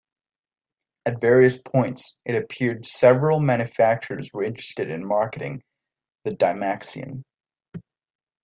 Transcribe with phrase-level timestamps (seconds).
[1.05, 5.61] At various points, it appeared several manufacturers were interested in marketing
[6.23, 7.23] the Dymaxion.